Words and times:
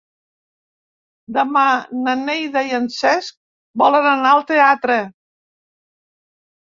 Demà 1.35 1.65
na 2.07 2.15
Neida 2.21 2.63
i 2.69 2.73
en 2.77 2.87
Cesc 2.95 3.35
volen 3.81 4.07
anar 4.13 4.31
al 4.31 4.41
teatre. 4.53 4.97